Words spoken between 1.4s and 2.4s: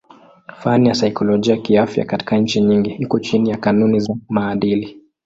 kiafya katika